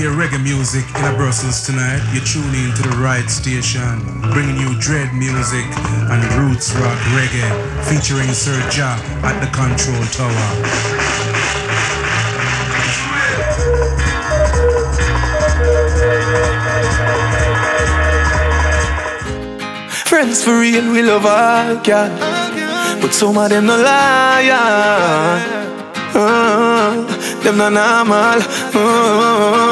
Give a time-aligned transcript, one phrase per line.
[0.00, 4.00] hear reggae music in a Brussels tonight, you're tuning into the right station,
[4.32, 5.66] bringing you dread music
[6.08, 7.44] and roots rock reggae,
[7.84, 8.96] featuring Sir Ja
[9.28, 10.48] at the control tower.
[20.06, 22.08] Friends for real, we love all girl.
[23.02, 24.56] But some of them no liar.
[26.14, 27.04] Uh,
[27.42, 28.40] them no normal.
[28.72, 29.69] Uh,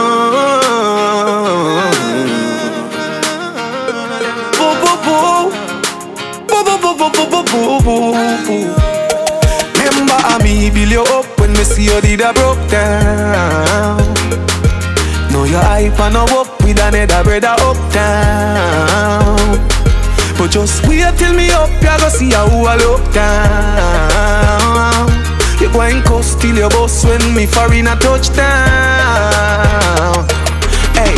[7.51, 8.13] boo, boo,
[8.47, 8.75] boo.
[9.77, 13.99] Remember how me build you up when me see you did a broke down.
[15.33, 19.37] Know your hype and no walk with another brother uptown.
[20.39, 25.09] But just wait till me up, you go see how I look down.
[25.61, 26.05] You go and
[26.41, 28.47] till your boss when me foreign a touchdown.
[30.95, 31.15] Hey,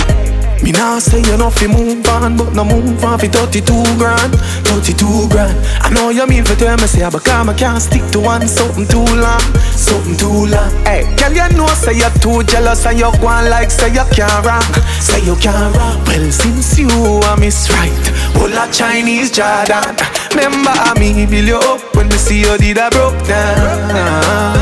[0.62, 3.64] me now say you know fi move on, but no move on fi 32
[3.98, 4.34] grand,
[4.68, 5.56] 32 grand.
[5.80, 8.46] I know you mean for tell me say, but come I can't stick to one
[8.46, 9.40] something too long,
[9.74, 10.70] something too long.
[10.84, 14.44] Hey, girl you know say you're too jealous and you on like say you can't
[14.44, 14.64] rap,
[15.00, 16.06] say you can't rap.
[16.06, 16.88] Well since you
[17.24, 18.04] are miss right,
[18.36, 19.96] all a Chinese Jordan.
[20.34, 24.60] Remember me build you up when me see you did a broke down.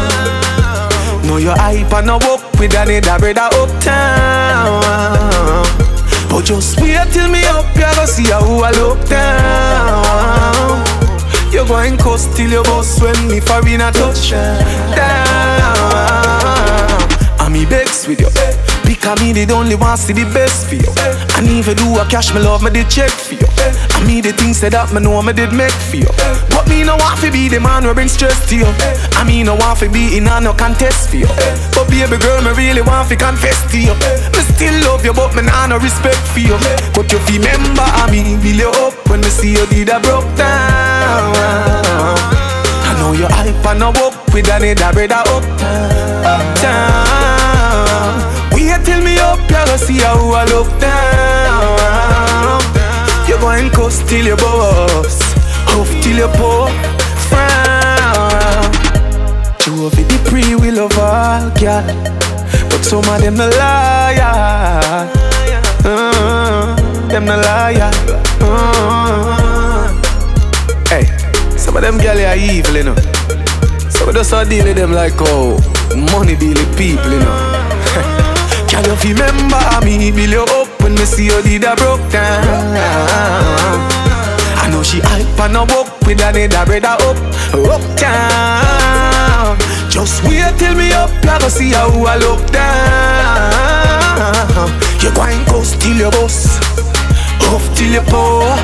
[1.26, 4.37] Know your hype and no walk with another brother uptown.
[6.48, 10.82] Just wait till me up, you go see how I look down.
[11.52, 14.56] You go and cuss till your boss when me foreign a touch down.
[17.38, 18.57] And me begs with you.
[18.88, 20.88] Because me the only one see the best for you.
[21.36, 23.44] And even do a cash me love me did check for you.
[23.92, 26.08] And me the things say that me know me did make for you.
[26.48, 28.70] But me no want to be the man who bring stress to you.
[29.12, 31.28] I me no want to be in a no contest for you.
[31.76, 33.92] But baby girl me really want to confess to you.
[34.32, 36.56] Me still love you but me nah no respect for you.
[36.96, 40.24] But you remember I me build you up when me see you did a broke
[40.32, 41.36] down.
[42.88, 45.44] I know you hype and I walk with another brother up,
[46.24, 47.17] uptown.
[49.50, 52.60] You go see how I look down.
[53.28, 55.20] You go and cuss till your boss,
[55.68, 56.68] huff till your poor
[57.28, 58.70] frown.
[59.58, 61.84] Two of it the pre we love all, girl,
[62.70, 65.08] but some of them no liar.
[65.84, 66.76] Uh,
[67.08, 67.90] them no liar.
[68.40, 69.88] Uh,
[70.88, 71.04] hey,
[71.56, 72.96] some of them girl are evil, you know.
[73.90, 75.58] So we just a deal with them like oh,
[76.12, 77.47] money deal with people, you know.
[78.78, 82.76] Can you remember me build you up when me see you did a broke down?
[84.54, 87.16] I know she hype and I walk with another brother up,
[87.58, 89.58] uptown.
[89.90, 93.50] Just wait till me up, you go see how I look down.
[95.02, 95.44] You go and
[95.82, 96.60] till your boss,
[97.50, 98.62] off till you puff,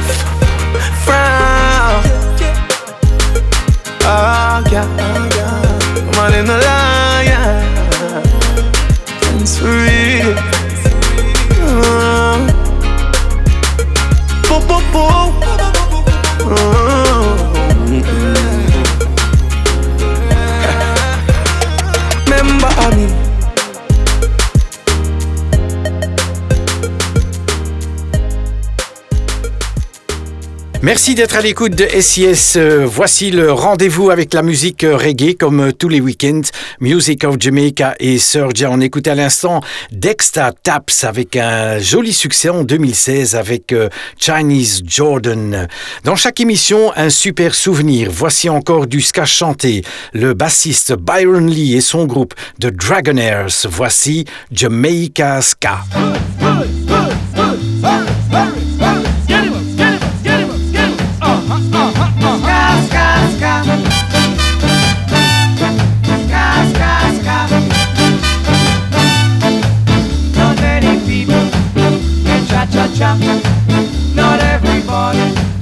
[1.03, 2.05] frown.
[4.07, 4.87] Ah, yeah,
[6.15, 6.84] man in the lion,
[30.85, 32.57] Merci d'être à l'écoute de SIS.
[32.59, 36.43] Euh, voici le rendez-vous avec la musique euh, reggae comme euh, tous les week-ends.
[36.79, 38.71] Music of Jamaica et Sergia.
[38.71, 39.63] On écoutait à l'instant
[39.93, 43.75] Dexter Taps avec un joli succès en 2016 avec
[44.19, 45.69] Chinese Jordan.
[46.05, 48.11] Dans chaque émission, un super souvenir.
[48.13, 49.85] Voici encore du ska chanté.
[50.13, 53.49] Le bassiste Byron Lee et son groupe The Dragonaires.
[53.71, 55.79] Voici Jamaica Ska.
[72.95, 73.17] Cha.
[74.15, 75.54] Not everybody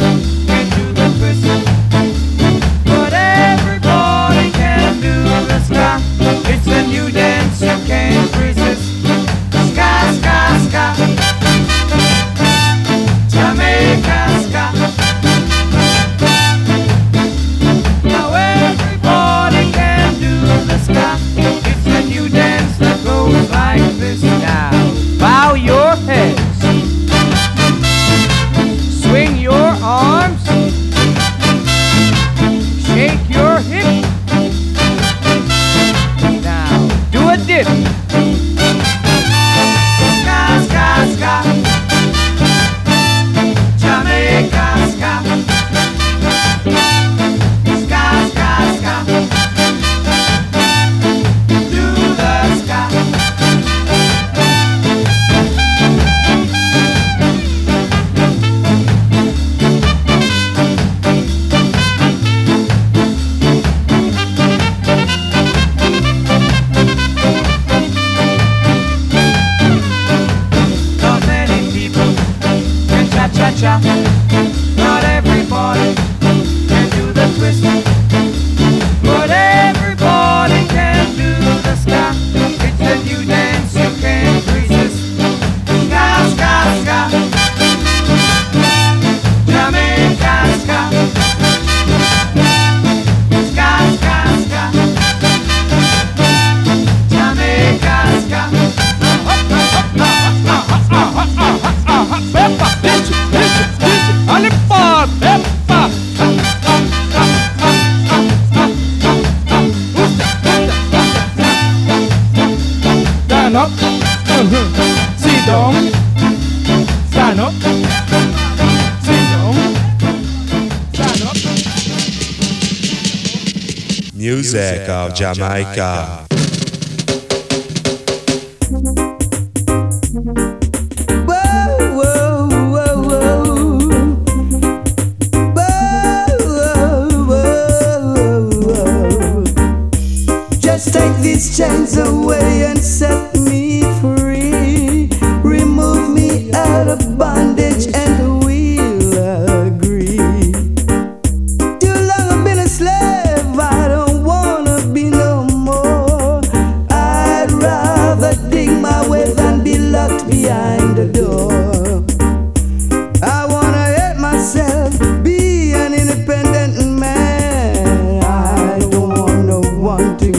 [124.52, 126.21] music of Jamaica.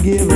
[0.03, 0.32] Give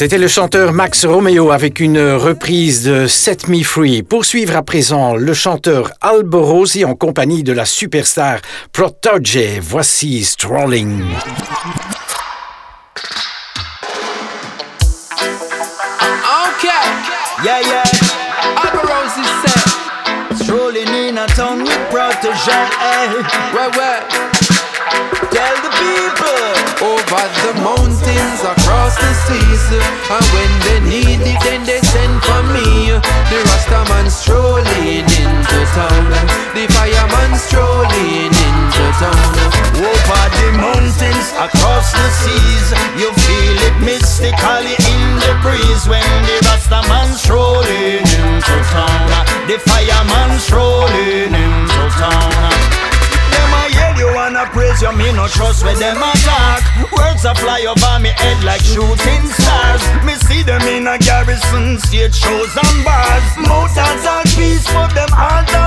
[0.00, 4.02] C'était le chanteur Max Romeo avec une reprise de Set Me Free.
[4.02, 8.38] Poursuivre à présent le chanteur Alborosi en compagnie de la superstar
[8.72, 9.58] Protoge.
[9.60, 11.02] Voici Strolling.
[16.46, 16.80] Okay.
[17.44, 17.82] Yeah, yeah.
[18.56, 20.42] Alvarez is set.
[20.42, 22.56] Strolling in a town with protege.
[23.52, 24.00] Where, where?
[25.30, 26.59] Tell the people.
[27.10, 29.66] Over the mountains, across the seas.
[30.14, 32.86] And when they need it, then they send for me.
[33.26, 36.06] The Rastaman strolling into town.
[36.54, 39.34] The fireman strolling into town.
[39.74, 46.38] Over the mountains, across the seas, you feel it mystically in the breeze when the
[46.46, 49.26] Rasta man strolling into town.
[49.50, 52.79] The fireman strolling into town.
[54.00, 56.64] A you wanna praise you, me no trust when them attack.
[56.90, 59.82] Words a fly over me head like shooting stars.
[60.06, 63.24] Me see them in a garrison, stage shows and bars.
[63.44, 65.59] Motards and peace, but them heart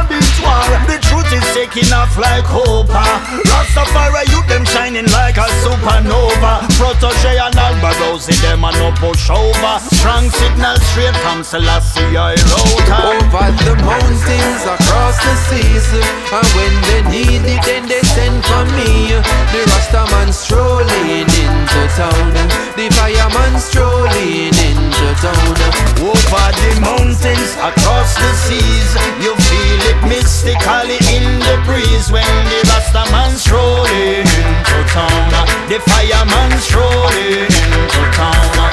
[1.73, 2.87] taking off like hope.
[2.87, 6.61] Rastafari, you them shining like a supernova.
[6.77, 9.79] Protoje and Alborosie, them a no push over.
[9.91, 12.89] Strong signal straight from Selassie, I wrote.
[12.93, 15.87] Over the mountains, across the seas.
[16.31, 19.13] And when they need it, then they send for me.
[19.51, 22.33] The Rastaman strolling into town.
[22.77, 31.39] The fireman strolling into Over the mountains, across the seas, you feel it mystically in
[31.39, 35.47] the breeze when the Rasta man strolling into town.
[35.67, 38.71] The fireman strolling into town.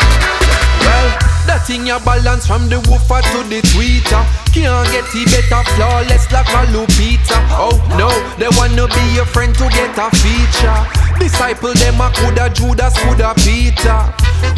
[0.86, 1.08] Well,
[1.50, 4.22] that thing you balance from the woofer to the tweeter.
[4.54, 7.38] Can't get it better, flawless like a Lupita.
[7.58, 8.08] Oh no,
[8.38, 11.09] they wanna be your friend to get a feature.
[11.20, 14.00] Disciple them a coulda Judas, coulda Peter.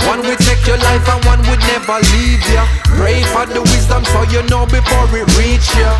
[0.07, 2.63] One will take your life and one would never leave ya.
[2.87, 5.91] Pray for the wisdom so you know before it reach ya.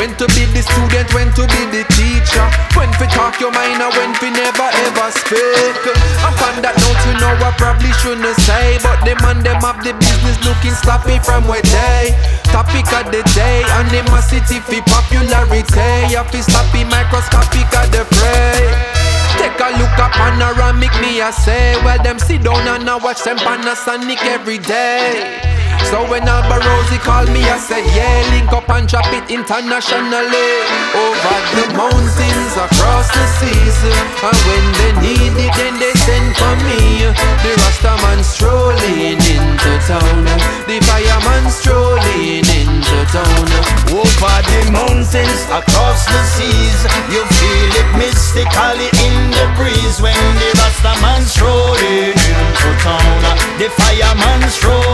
[0.00, 2.46] When to be the student, when to be the teacher.
[2.72, 5.80] When to talk your mind and when to never ever speak.
[6.24, 9.84] I found that note you know I probably shouldn't say, but the man them have
[9.84, 12.16] the business looking sloppy from where they.
[12.48, 16.08] Topic of the day, animosity fi popularity.
[16.08, 18.99] You fi sloppy microscopic of the fray.
[19.40, 21.74] Take a look at panoramic, me I say.
[21.82, 25.59] Well, them sit down and I watch them Panasonic every day.
[25.88, 30.50] So when Alborosie called me, I said, yeah, link up and drop it internationally.
[30.92, 33.78] Over the mountains, across the seas.
[34.20, 37.08] And when they need it, then they send for me.
[37.42, 40.28] The Rasta man strolling into town.
[40.68, 43.48] The fireman strolling into town.
[43.90, 50.50] Over the mountains, across the seas, you feel it mystically in the breeze when the
[50.60, 53.20] Rasta man strolling into town.
[53.58, 54.89] The fireman strolling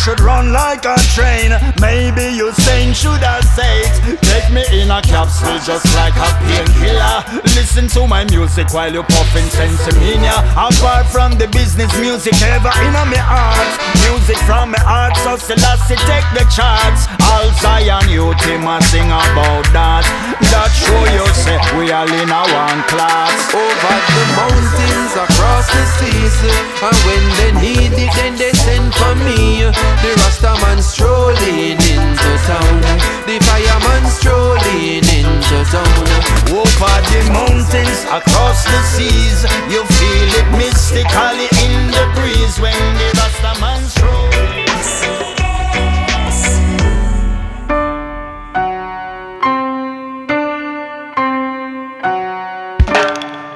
[0.00, 1.50] should run like a train.
[1.78, 4.29] Maybe you saying should I say it?
[4.50, 7.22] Me in a capsule just like a painkiller.
[7.54, 10.34] Listen to my music while you puffing sensimania.
[10.58, 13.70] Apart from the business music, ever in my heart.
[14.10, 17.06] Music from my heart, so Selassie take the charts.
[17.30, 20.02] All Zion youth team a sing about that.
[20.50, 23.30] That show you say we all in a one class.
[23.54, 26.36] Over the mountains, across the seas
[26.82, 29.64] And when they need it, then they send for me
[30.02, 32.80] The Rasta man strolling into town
[33.26, 36.06] The fireman strolling into town
[36.52, 43.08] Over the mountains, across the seas, you feel it mystically in the breeze when the
[43.18, 44.30] Rasta man strolls.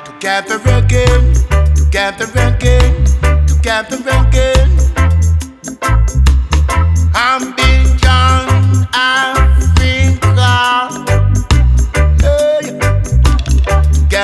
[0.05, 1.35] Together again,
[1.75, 3.05] together again,
[3.47, 4.71] together again.
[7.15, 9.34] I'm Big John Africa.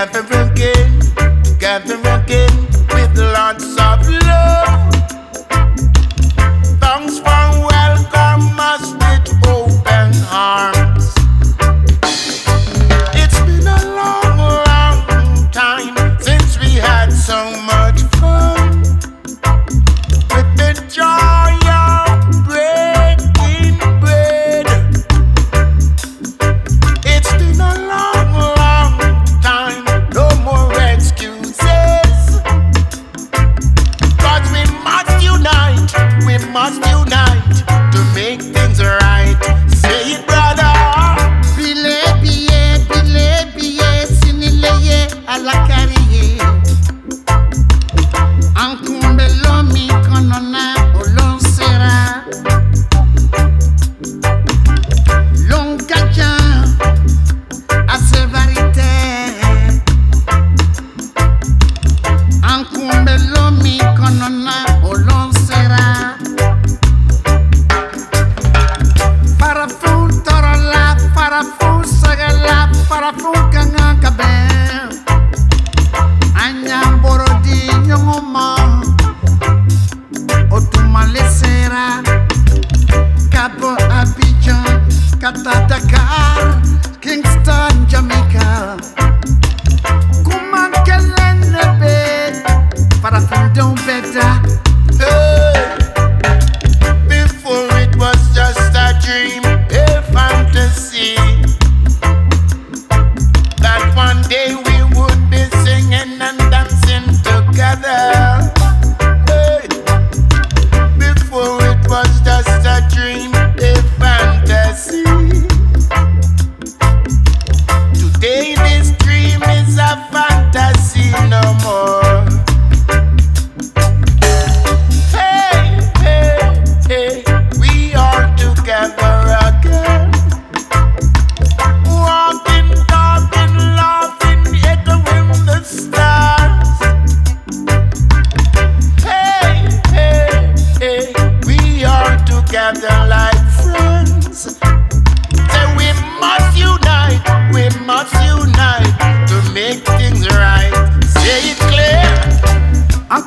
[0.00, 1.00] Together again,
[1.44, 2.39] together again, with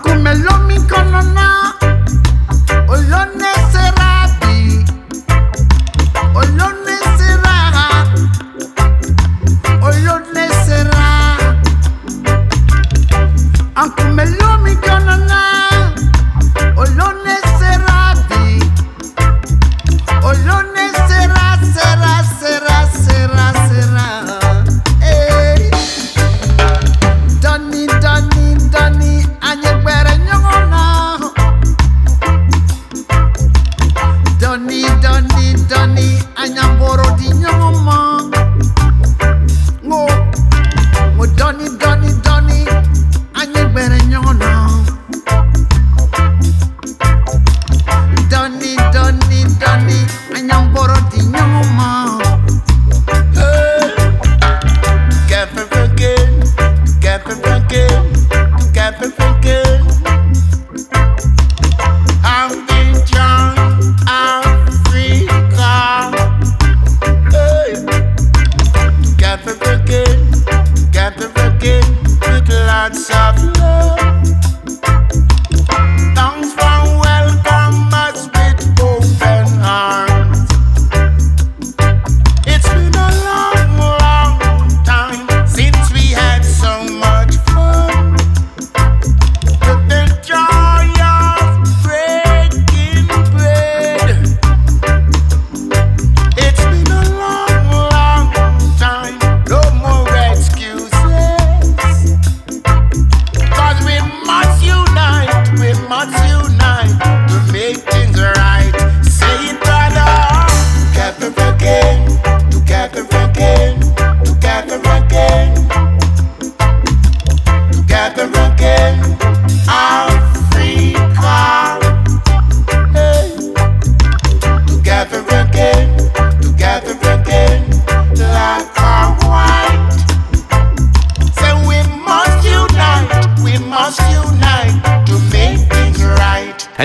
[0.01, 0.22] con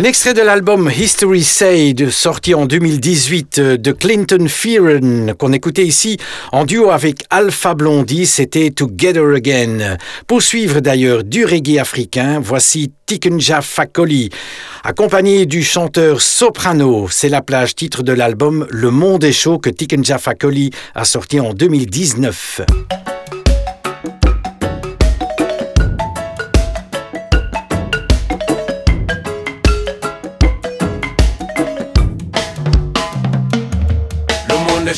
[0.09, 5.85] Un extrait de l'album History Said, sorti en 2018 euh, de Clinton Fearon, qu'on écoutait
[5.85, 6.17] ici
[6.51, 9.99] en duo avec Alpha Blondie, c'était Together Again.
[10.27, 14.31] Pour suivre d'ailleurs du reggae africain, voici Tikenja Fakoli,
[14.83, 17.09] accompagné du chanteur Soprano.
[17.11, 21.39] C'est la plage titre de l'album Le Monde est chaud que Tikenja Fakoli a sorti
[21.39, 22.63] en 2019.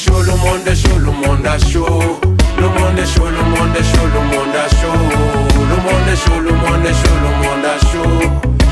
[0.01, 2.21] chaud, le monde est chaud, le monde a chaud.
[2.59, 4.99] Le monde est chaud, le monde est chaud, le monde a chaud.
[5.71, 8.11] Le monde est chaud, le monde est chaud, le monde a chaud.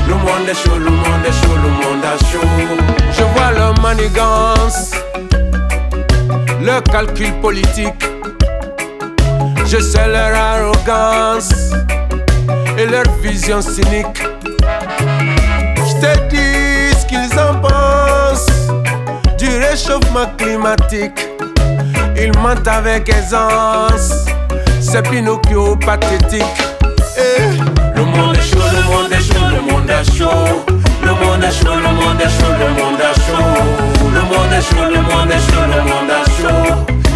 [0.07, 2.47] Le monde est chaud, le monde est chaud, le monde a chaud.
[3.11, 4.91] Je vois leur manigance,
[6.61, 8.03] le calcul politique.
[9.65, 11.53] Je sais leur arrogance
[12.77, 14.23] et leur vision cynique.
[19.59, 21.27] Du réchauffement climatique.
[22.15, 24.25] Ils mentent avec aisance,
[24.79, 26.43] c'est Pinocchio pathétique.
[27.17, 27.57] Eh.
[27.95, 30.65] Le monde est chaud, le monde est chaud, le monde est chaud.
[31.03, 33.47] Le monde est chaud, le monde est chaud, le monde est chaud.
[34.13, 36.63] Le monde est chaud, le monde est chaud, le monde est chaud.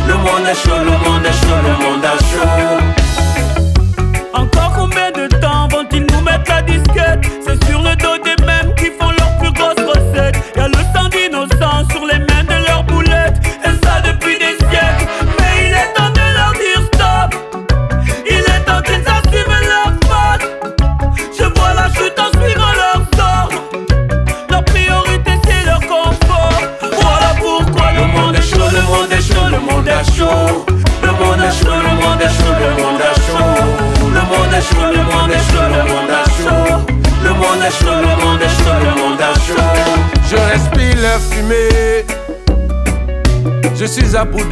[0.08, 2.56] Le monde est chaud, le monde est chaud, le monde est chaud.
[4.34, 5.03] Encore combien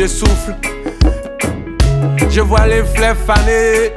[0.02, 0.56] de souffle.
[2.28, 3.94] Je vois les fleurs faner.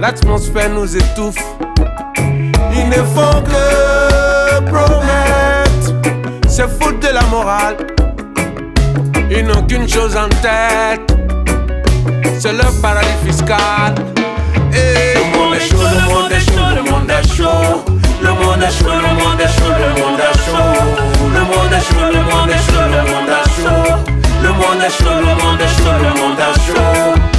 [0.00, 1.36] L'atmosphère nous étouffe.
[2.72, 5.92] Ils ne font que promettre.
[6.48, 7.76] C'est foutre de la morale.
[9.30, 11.14] Ils n'ont qu'une chose en tête.
[12.38, 13.94] C'est leur paradis fiscal.
[14.72, 17.84] Et le monde est le monde est chaud, le monde est chaud.
[18.22, 20.76] Le monde est chaud, le monde est chaud, le monde est chaud.
[21.34, 24.15] Le monde est chaud, le monde est chaud, le monde est chaud.
[24.56, 27.35] Monde est chaud, le monde est chaud, le monde chaud.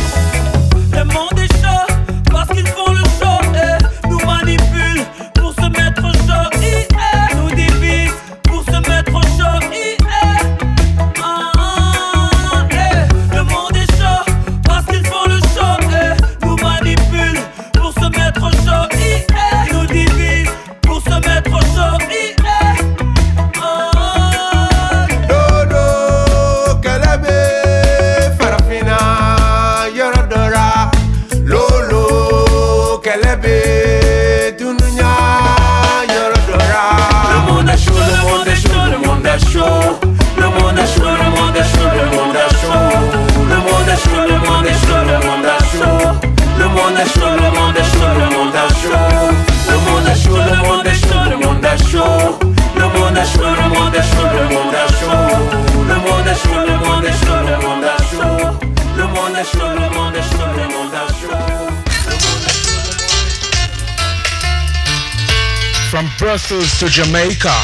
[66.27, 67.55] Brussels to Jamaica.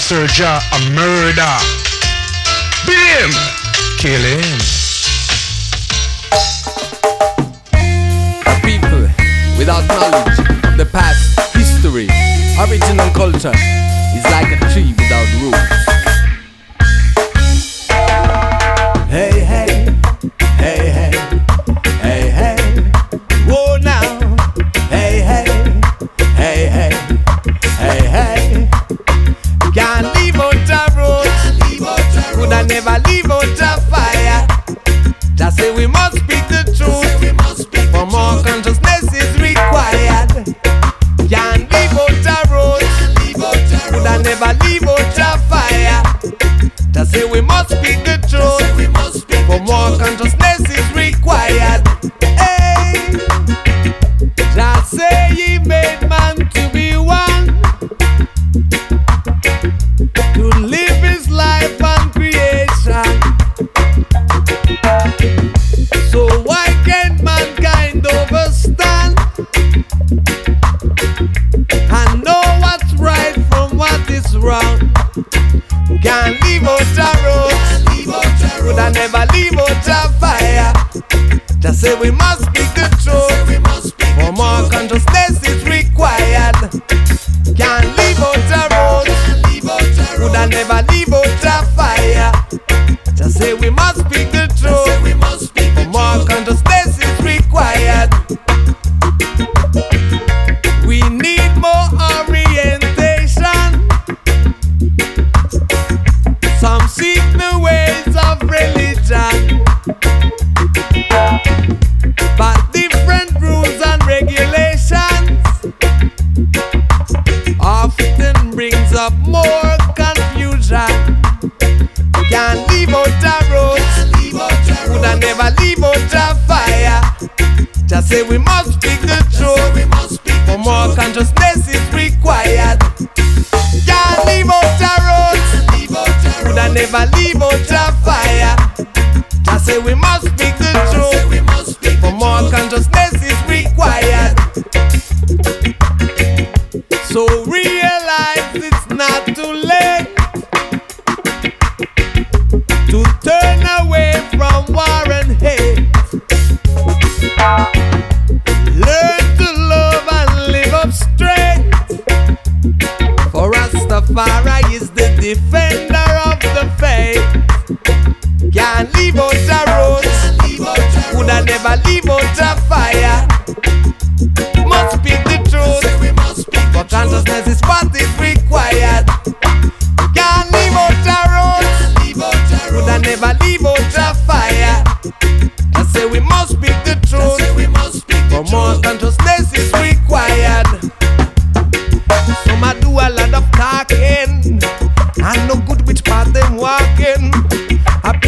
[0.00, 1.56] Serja a murder.
[2.86, 3.30] Beat him.
[3.98, 4.58] Kill him.
[8.62, 9.02] People
[9.58, 12.08] without knowledge of the past, history,
[12.58, 13.75] original culture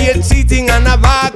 [0.09, 1.28] hate cheating and a vibe.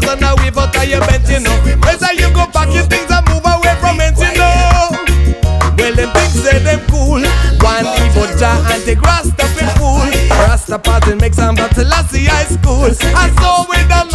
[0.00, 1.56] corners and the wave out of your bent, you know.
[1.84, 4.90] Whether you go pack your things and move away from it, you know.
[5.76, 7.22] Well, them things say them cool.
[7.60, 10.04] One evil jar and the grass stuff it fool.
[10.44, 12.84] Rasta party makes some battle at the high school.
[12.84, 14.09] And so with them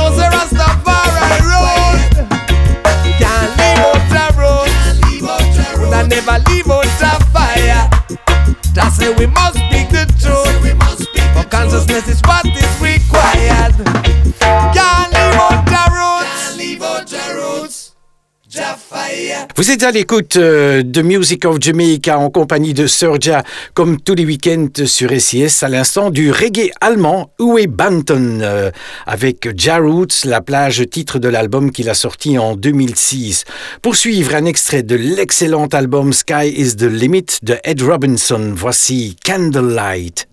[19.58, 23.42] Vous êtes à l'écoute euh, de Music of Jamaica en compagnie de Sergia,
[23.74, 28.70] comme tous les week-ends sur SIS, à l'instant du reggae allemand Uwe Banton, euh,
[29.06, 33.46] avec Jarroots, la plage titre de l'album qu'il a sorti en 2006.
[33.82, 38.52] Poursuivre un extrait de l'excellent album Sky is the Limit de Ed Robinson.
[38.54, 40.28] Voici Candlelight.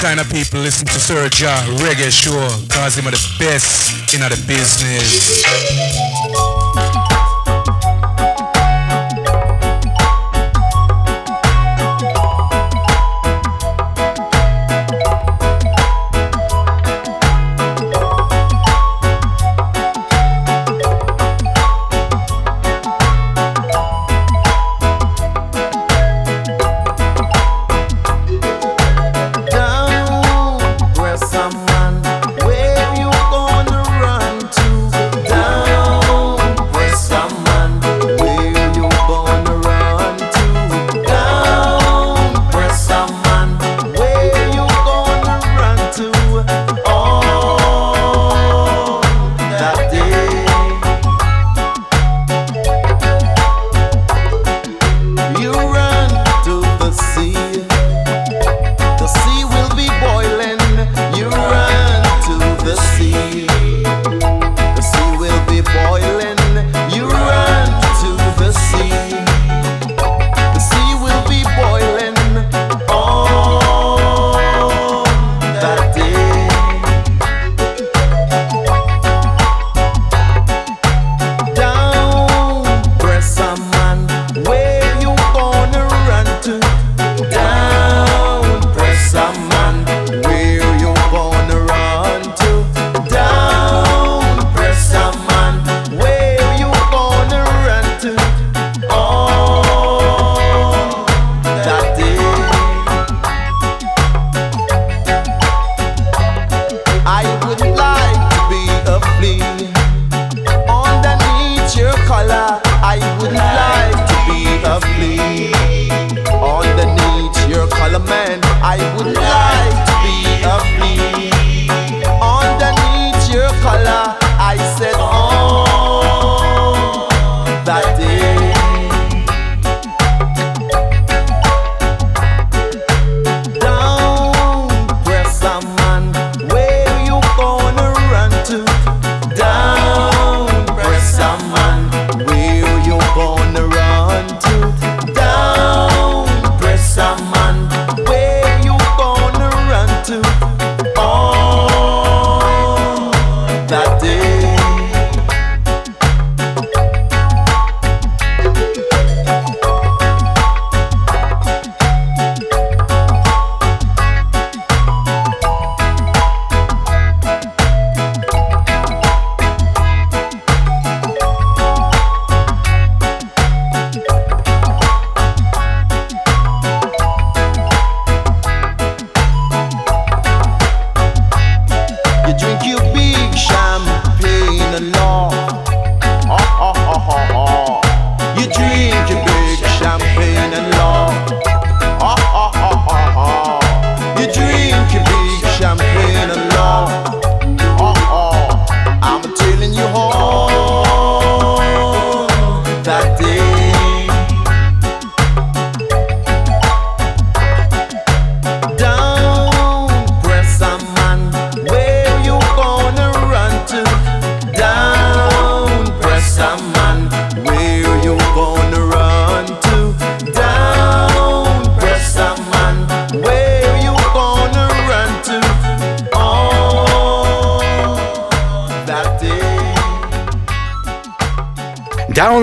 [0.00, 4.20] kind of people listen to Sir Ja Reggae Show, cause him are the best in
[4.20, 5.44] the business.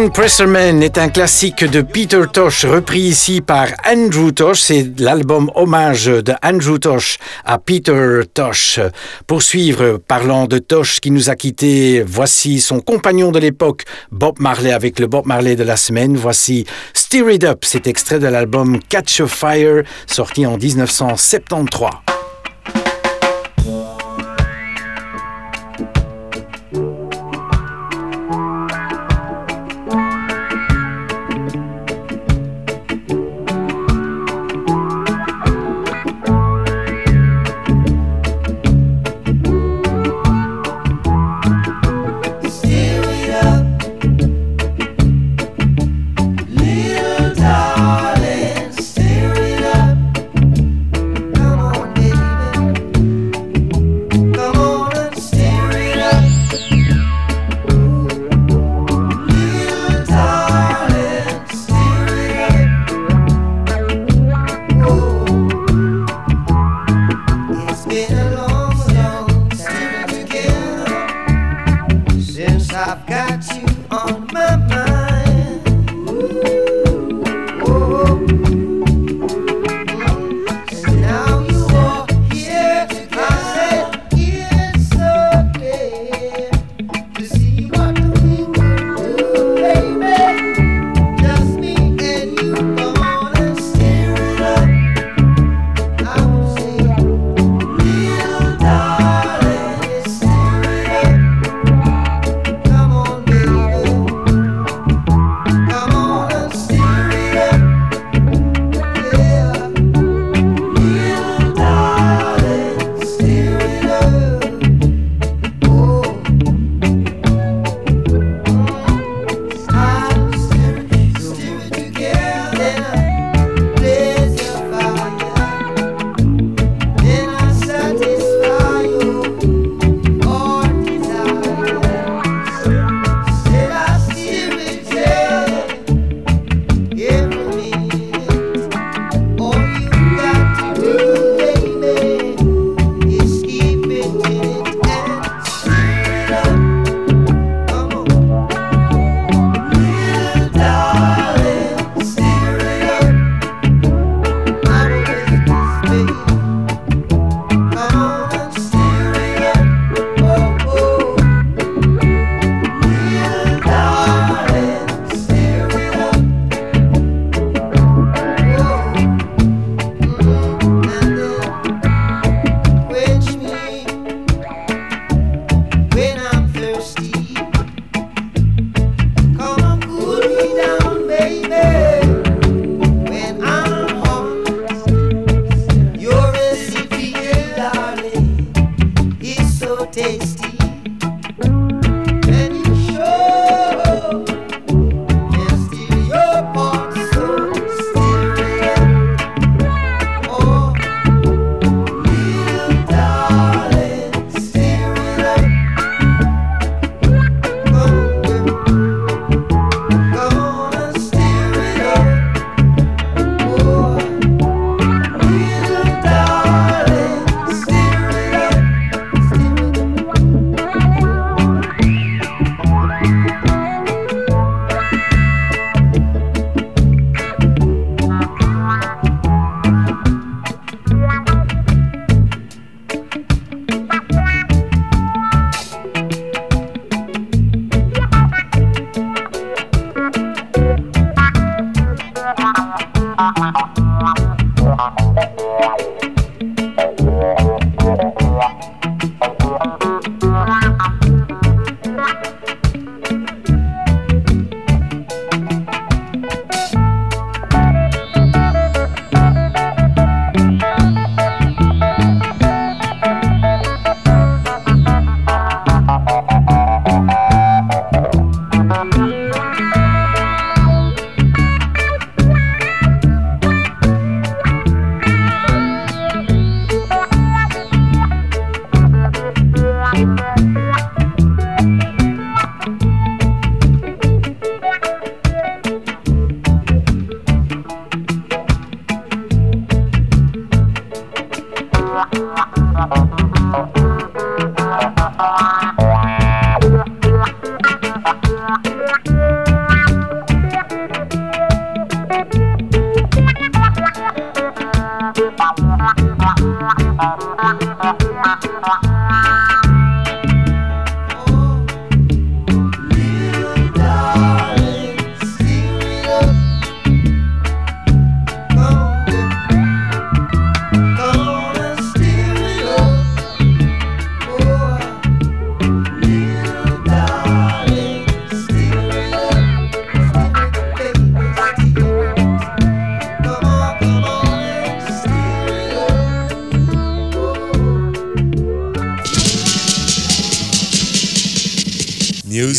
[0.08, 4.62] Young Presserman est un classique de Peter Tosh repris ici par Andrew Tosh.
[4.62, 8.80] C'est l'album hommage de Andrew Tosh à Peter Tosh.
[9.28, 14.40] Pour suivre, parlant de Tosh qui nous a quittés, voici son compagnon de l'époque, Bob
[14.40, 16.16] Marley, avec le Bob Marley de la semaine.
[16.16, 21.90] Voici Steer It Up, cet extrait de l'album Catch a Fire, sorti en 1973.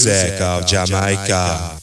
[0.08, 1.77] music of Jamaica.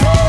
[0.00, 0.23] Oh.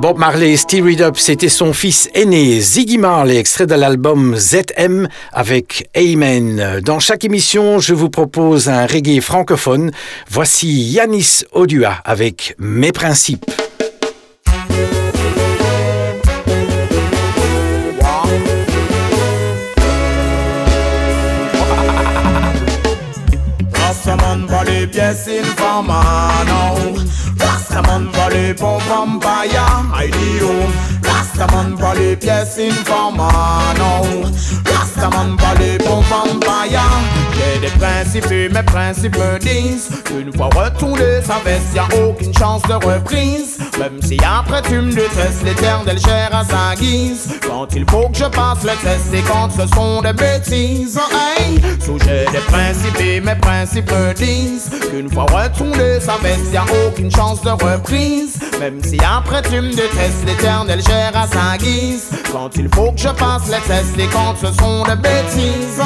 [0.00, 5.90] Bob Marley, Stevie Up, c'était son fils aîné, Ziggy Marley, extrait de l'album ZM avec
[5.94, 6.80] Amen.
[6.82, 9.90] Dans chaque émission, je vous propose un reggae francophone.
[10.30, 13.44] Voici Yanis Odua avec Mes principes.
[27.70, 30.10] Rastaman va les bon vampire I
[31.40, 33.24] Rastaman pas les pièces informant,
[34.66, 36.80] Rastaman pas les bons vampires
[37.32, 39.88] J'ai des principes et mes principes disent
[40.18, 43.56] Une fois retourné sa veste, y'a aucune chance de reprise.
[43.78, 47.40] Même si après tu me détestes, l'éternel gère à sa guise.
[47.40, 51.00] Quand il faut que je passe le test et quand ce sont des bêtises.
[51.38, 56.64] Hey Sujet des principes et mes principes me disent Qu'une fois retourné sa veste, y'a
[56.86, 58.38] aucune chance de reprise.
[58.58, 61.26] Même si après tu me détestes, l'éternel gère à
[62.32, 65.80] quand il faut que je passe les tests, et quand ce sont des bêtises.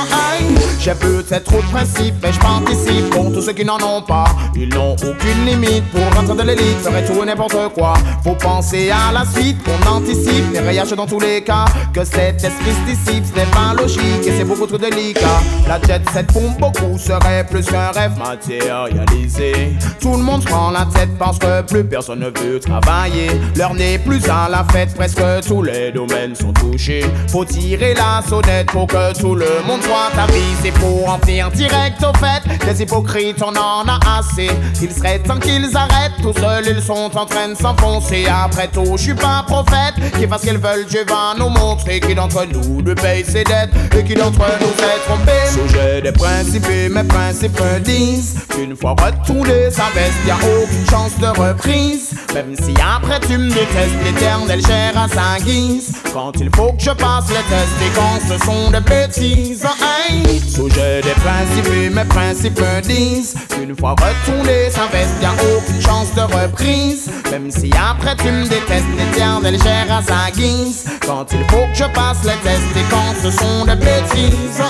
[0.78, 4.26] J'ai peut-être trop de principes, mais je participe pour tous ceux qui n'en ont pas.
[4.54, 7.94] Ils n'ont aucune limite pour rentrer de l'élite, ferait tout et n'importe quoi.
[8.22, 11.64] Faut penser à la suite, qu'on anticipe les rayages dans tous les cas.
[11.94, 15.40] Que cet esprit se ce n'est pas logique et c'est beaucoup trop délicat.
[15.66, 19.76] La jet set pour beaucoup serait plus qu'un rêve matérialisé.
[20.00, 23.28] Tout le monde prend la tête parce que plus personne ne veut travailler.
[23.56, 27.04] L'heure n'est plus à la fête, presque tous les domaines sont touchés.
[27.28, 32.02] Faut tirer la sonnette pour que tout le monde soit avisé pour en venir direct
[32.02, 32.42] au fait.
[32.66, 34.50] Les hypocrites, on en a assez.
[34.82, 38.26] Il serait temps qu'ils arrêtent, tout seuls ils sont en train de s'enfoncer.
[38.26, 42.00] Après tout, je suis pas prophète, qui fasse ce qu'ils veulent, Dieu va nous montrer
[42.00, 45.32] qui d'entre nous de paye ses dettes et qui d'entre nous s'est trompé.
[45.48, 51.18] Sujet des principes mes principes disent qu'une fois retourné sa veste, y a aucune chance
[51.18, 52.14] de reprise.
[52.34, 55.92] Même si après tu me détestes, l'éternel gère à sa guise.
[56.12, 60.40] Quand il faut que je passe les tests et quand ce sont des bêtises, hey.
[60.40, 66.12] Sujet des principes mes principes disent qu'une fois retourné sa veste, y a aucune chance
[66.14, 67.08] de reprise.
[67.30, 70.86] Même si après tu me détestes, l'éternel gère à sa guise.
[71.06, 74.60] Quand il faut que je passe les tests et quand ce sont des bêtises.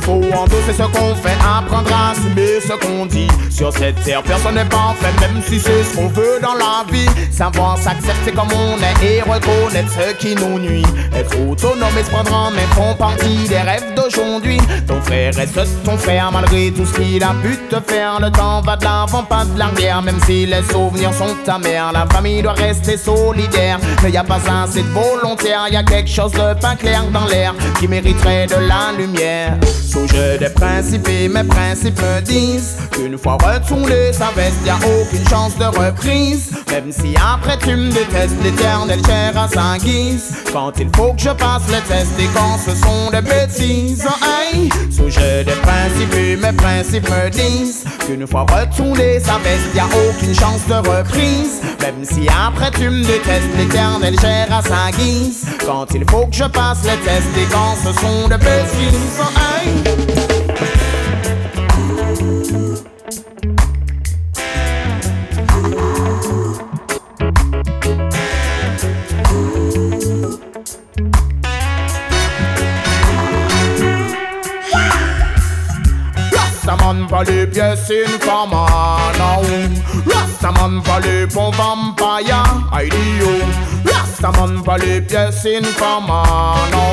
[0.00, 3.28] Il faut endosser ce qu'on fait, apprendre à assumer ce qu'on dit.
[3.50, 7.06] Sur cette terre, personne n'est parfait, même si c'est ce qu'on veut dans la vie.
[7.30, 10.86] Savoir s'accepter comme on est et reconnaître ce qui nous nuit.
[11.14, 14.58] Être autonome et se prendre en main font partie des rêves d'aujourd'hui.
[14.88, 18.20] Ton frère reste ton frère malgré tout ce qu'il a pu te faire.
[18.20, 21.58] Le temps va de l'avant, pas de l'arrière, même si les souvenirs sont ta.
[21.92, 25.68] La famille doit rester solidaire, mais y a pas assez de volontaire.
[25.70, 29.58] Y a quelque chose de pas clair dans l'air qui mériterait de la lumière.
[29.90, 35.28] Sujet des principes mes principes me disent qu'une fois retourné sa veste, y a aucune
[35.28, 36.52] chance de reprise.
[36.70, 40.32] Même si après tu me détestes, l'éternel gère à sa guise.
[40.52, 44.68] Quand il faut que je passe les tests et quand ce sont des bêtises, hey.
[44.92, 50.34] Sujet des principes mes principes me disent qu'une fois retourné sa veste, y a aucune
[50.36, 51.62] chance de reprise.
[51.80, 55.46] Même si après tu me détestes, l'éternel gère à sa guise.
[55.66, 59.79] Quand il faut que je passe les tests et quand ce sont des bêtises.
[77.26, 79.42] Les pièces infamano
[80.06, 81.26] Rastaman va les
[83.84, 84.62] Rastaman
[85.02, 86.86] pièces infamano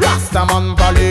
[0.00, 1.03] Rastaman va les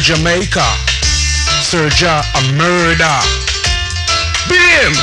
[0.00, 0.64] Jamaica,
[1.62, 3.20] Serja a murder.
[4.48, 4.94] Beat him,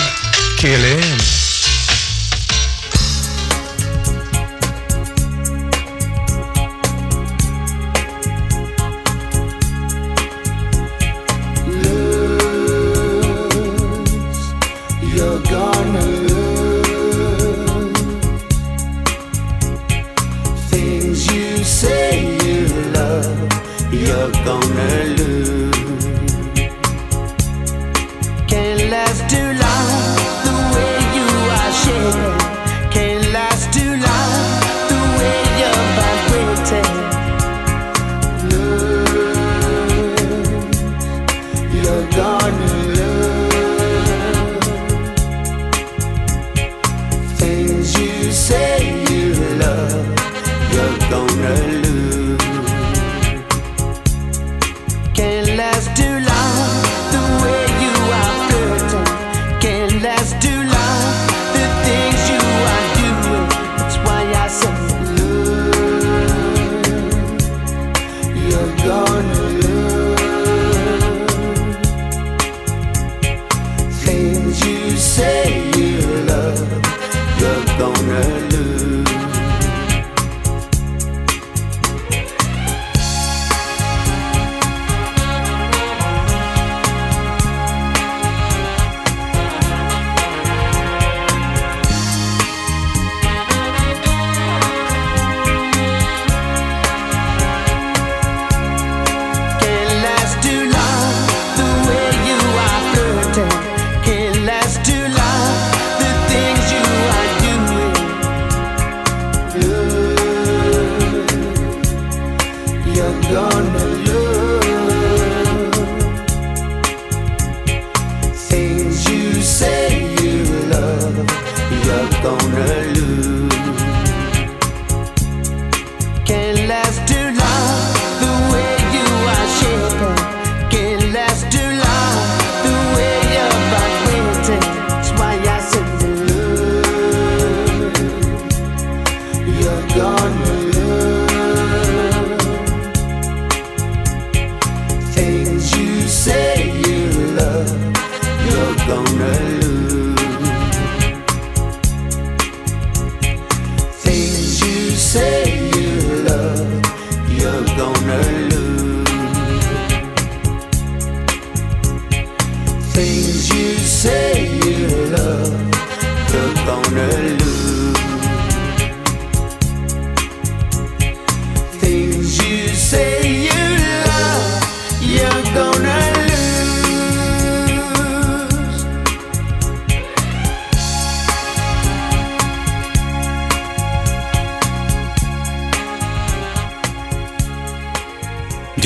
[0.57, 1.36] kill him.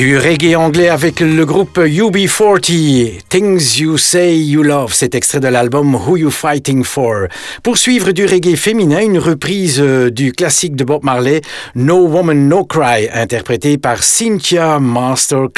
[0.01, 5.47] Du reggae anglais avec le groupe UB40, Things You Say You Love, cet extrait de
[5.47, 7.27] l'album Who You Fighting For.
[7.61, 11.41] Pour suivre du reggae féminin, une reprise euh, du classique de Bob Marley,
[11.75, 15.49] No Woman No Cry, interprété par Cynthia Master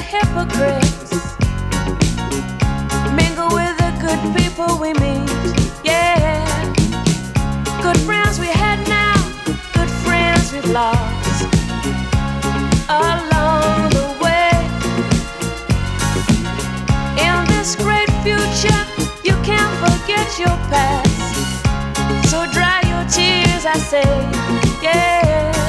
[0.00, 1.12] hypocrites,
[3.14, 5.30] mingle with the good people we meet.
[5.84, 6.44] Yeah,
[7.82, 9.16] good friends we had now,
[9.74, 11.44] good friends we've lost
[12.88, 14.50] along the way.
[17.26, 18.82] In this great future,
[19.22, 21.10] you can't forget your past.
[22.30, 24.08] So dry your tears, I say,
[24.82, 25.59] yeah.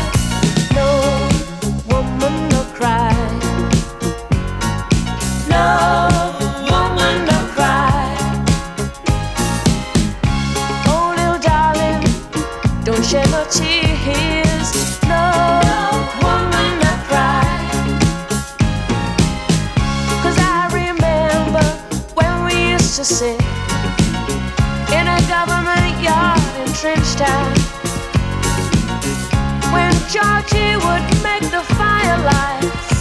[30.12, 33.01] Georgie would make the firelights,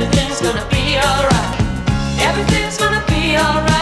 [0.00, 1.60] Everything's gonna be alright.
[2.20, 3.77] Everything's gonna be alright.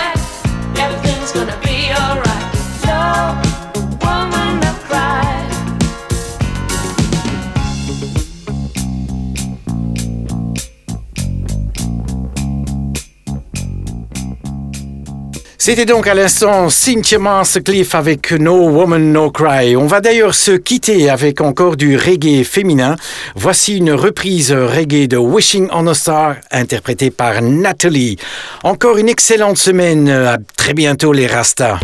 [15.66, 17.18] C'était donc à l'instant Cynthia
[17.64, 19.74] Cliff avec No Woman No Cry.
[19.74, 22.94] On va d'ailleurs se quitter avec encore du reggae féminin.
[23.34, 28.16] Voici une reprise reggae de Wishing on a Star interprétée par Natalie.
[28.62, 30.08] Encore une excellente semaine.
[30.08, 31.80] À très bientôt les Rastas.